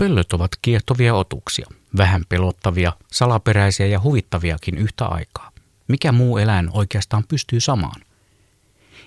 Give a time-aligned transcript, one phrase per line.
[0.00, 5.50] Pöllöt ovat kiehtovia otuksia, vähän pelottavia, salaperäisiä ja huvittaviakin yhtä aikaa.
[5.88, 8.00] Mikä muu eläin oikeastaan pystyy samaan?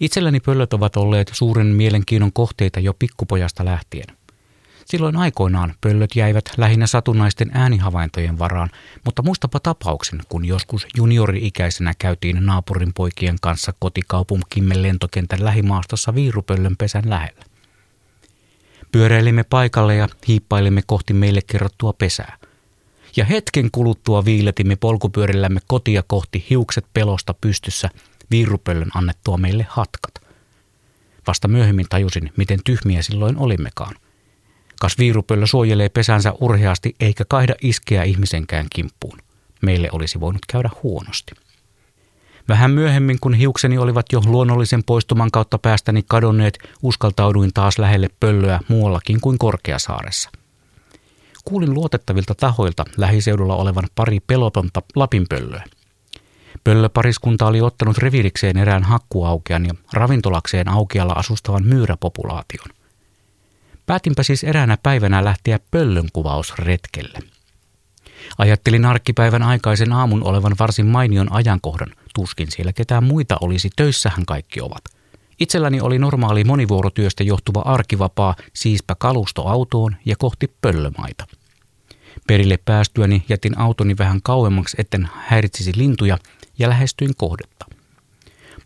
[0.00, 4.16] Itselläni pöllöt ovat olleet suuren mielenkiinnon kohteita jo pikkupojasta lähtien.
[4.84, 8.70] Silloin aikoinaan pöllöt jäivät lähinnä satunnaisten äänihavaintojen varaan,
[9.04, 17.10] mutta muistapa tapauksen, kun joskus juniori-ikäisenä käytiin naapurin poikien kanssa kotikaupunkimme lentokentän lähimaastossa viirupöllön pesän
[17.10, 17.42] lähellä.
[18.92, 22.36] Pyöräilimme paikalle ja hiippailimme kohti meille kerrottua pesää.
[23.16, 27.90] Ja hetken kuluttua viiletimme polkupyörillämme kotia kohti hiukset pelosta pystyssä
[28.30, 30.14] viirupöllön annettua meille hatkat.
[31.26, 33.94] Vasta myöhemmin tajusin, miten tyhmiä silloin olimmekaan.
[34.80, 39.18] Kas viirupöllö suojelee pesänsä urheasti eikä kaihda iskeä ihmisenkään kimppuun.
[39.62, 41.32] Meille olisi voinut käydä huonosti.
[42.48, 48.60] Vähän myöhemmin, kun hiukseni olivat jo luonnollisen poistuman kautta päästäni kadonneet, uskaltauduin taas lähelle pöllöä
[48.68, 50.30] muuallakin kuin Korkeasaaressa.
[51.44, 55.64] Kuulin luotettavilta tahoilta lähiseudulla olevan pari pelotonta lapinpöllöä.
[56.64, 62.76] Pöllöpariskunta oli ottanut reviirikseen erään hakkuaukean ja ravintolakseen aukealla asustavan myyräpopulaation.
[63.86, 67.18] Päätinpä siis eräänä päivänä lähteä pöllönkuvausretkelle.
[68.38, 74.60] Ajattelin arkkipäivän aikaisen aamun olevan varsin mainion ajankohdan, tuskin siellä ketään muita olisi, töissähän kaikki
[74.60, 74.84] ovat.
[75.40, 81.26] Itselläni oli normaali monivuorotyöstä johtuva arkivapaa, siispä kalusto autoon ja kohti pöllömaita.
[82.26, 86.18] Perille päästyäni jätin autoni vähän kauemmaksi, etten häiritsisi lintuja
[86.58, 87.66] ja lähestyin kohdetta.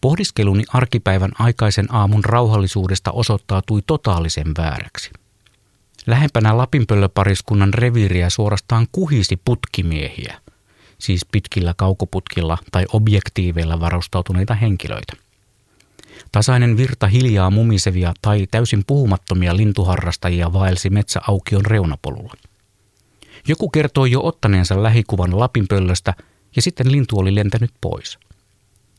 [0.00, 5.10] Pohdiskeluni arkipäivän aikaisen aamun rauhallisuudesta osoittautui totaalisen vääräksi.
[6.06, 10.40] Lähempänä Lapinpöllöpariskunnan reviiriä suorastaan kuhisi putkimiehiä,
[10.98, 15.12] siis pitkillä kaukoputkilla tai objektiiveilla varustautuneita henkilöitä.
[16.32, 22.34] Tasainen virta hiljaa mumisevia tai täysin puhumattomia lintuharrastajia vaelsi metsäaukion reunapolulla.
[23.48, 26.14] Joku kertoi jo ottaneensa lähikuvan Lapinpöllöstä
[26.56, 28.18] ja sitten lintu oli lentänyt pois.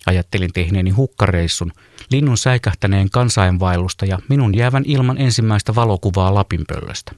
[0.05, 1.71] Ajattelin tehneeni hukkareissun,
[2.11, 7.11] linnun säikähtäneen kansainvaellusta ja minun jäävän ilman ensimmäistä valokuvaa Lapinpöllöstä.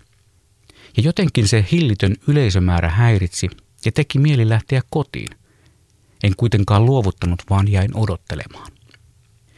[0.97, 3.50] Ja jotenkin se hillitön yleisömäärä häiritsi
[3.85, 5.29] ja teki mieli lähteä kotiin.
[6.24, 8.72] En kuitenkaan luovuttanut, vaan jäin odottelemaan.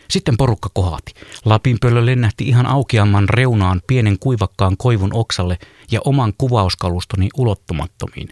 [0.09, 1.13] Sitten porukka kohati.
[1.45, 5.57] Lapinpöllö lennähti ihan aukeamman reunaan pienen kuivakkaan koivun oksalle
[5.91, 8.29] ja oman kuvauskalustoni ulottumattomiin.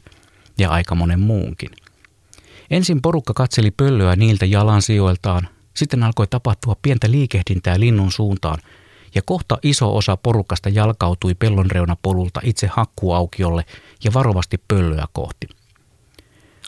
[0.58, 1.70] Ja aika monen muunkin.
[2.70, 8.60] Ensin porukka katseli pöllöä niiltä jalansijoiltaan, sitten alkoi tapahtua pientä liikehdintää linnun suuntaan,
[9.16, 13.66] ja kohta iso osa porukasta jalkautui pellonreunapolulta itse hakkuaukiolle
[14.04, 15.48] ja varovasti pöllöä kohti.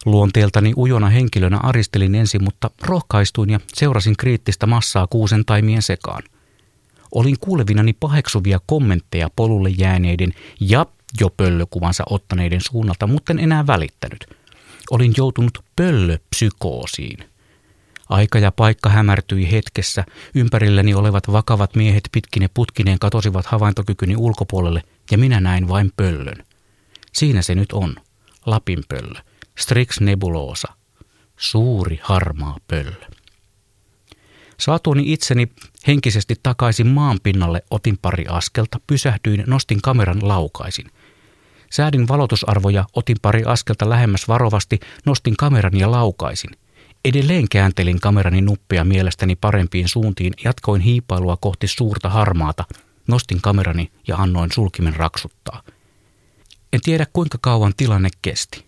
[0.05, 6.23] Luonteeltani ujona henkilönä aristelin ensin, mutta rohkaistuin ja seurasin kriittistä massaa kuusen taimien sekaan.
[7.11, 10.85] Olin kuulevinani paheksuvia kommentteja polulle jääneiden ja
[11.21, 14.26] jo pöllökuvansa ottaneiden suunnalta, mutta en enää välittänyt.
[14.91, 17.17] Olin joutunut pöllöpsykoosiin.
[18.09, 20.05] Aika ja paikka hämärtyi hetkessä,
[20.35, 24.81] ympärilläni olevat vakavat miehet pitkine putkineen katosivat havaintokykyni ulkopuolelle
[25.11, 26.45] ja minä näin vain pöllön.
[27.13, 27.95] Siinä se nyt on,
[28.45, 29.19] Lapin pöllö.
[29.57, 30.67] Strix nebulosa,
[31.37, 33.05] suuri harmaa pöllö.
[34.59, 35.47] Saatuani itseni
[35.87, 40.91] henkisesti takaisin maan pinnalle otin pari askelta, pysähdyin, nostin kameran laukaisin.
[41.69, 46.51] Säädin valotusarvoja, otin pari askelta lähemmäs varovasti, nostin kameran ja laukaisin.
[47.05, 52.65] Edelleen kääntelin kamerani nuppia mielestäni parempiin suuntiin, jatkoin hiipailua kohti suurta harmaata,
[53.07, 55.63] nostin kamerani ja annoin sulkimen raksuttaa.
[56.73, 58.65] En tiedä kuinka kauan tilanne kesti.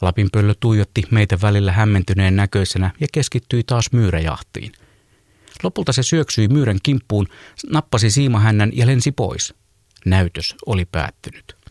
[0.00, 4.72] Lapinpöllö tuijotti meitä välillä hämmentyneen näköisenä ja keskittyi taas myyräjahtiin.
[5.62, 7.28] Lopulta se syöksyi myyrän kimppuun,
[7.70, 9.54] nappasi siimahännän ja lensi pois.
[10.06, 11.61] Näytös oli päättynyt.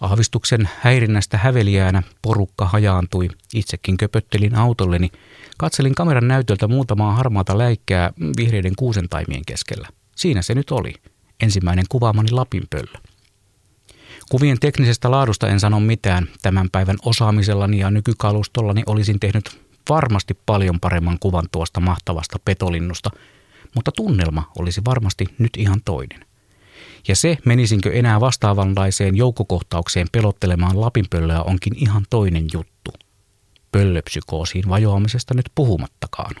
[0.00, 3.28] Aavistuksen häirinnästä häveliäänä porukka hajaantui.
[3.54, 5.10] Itsekin köpöttelin autolleni.
[5.58, 9.88] Katselin kameran näytöltä muutamaa harmaata läikkää vihreiden kuusentaimien keskellä.
[10.16, 10.94] Siinä se nyt oli.
[11.42, 12.98] Ensimmäinen kuvaamani Lapinpöllö.
[14.30, 16.28] Kuvien teknisestä laadusta en sano mitään.
[16.42, 23.10] Tämän päivän osaamisellani ja nykykalustollani olisin tehnyt varmasti paljon paremman kuvan tuosta mahtavasta petolinnusta,
[23.74, 26.25] mutta tunnelma olisi varmasti nyt ihan toinen.
[27.08, 32.90] Ja se, menisinkö enää vastaavanlaiseen joukkokohtaukseen pelottelemaan lapinpöllöä, onkin ihan toinen juttu.
[33.72, 36.34] Pöllöpsykoosiin vajoamisesta nyt puhumattakaan.